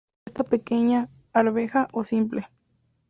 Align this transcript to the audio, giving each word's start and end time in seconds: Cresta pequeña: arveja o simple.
Cresta 0.23 0.43
pequeña: 0.43 1.09
arveja 1.31 1.87
o 1.91 2.03
simple. 2.03 2.47